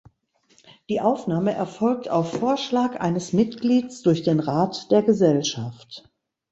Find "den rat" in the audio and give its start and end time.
4.23-4.89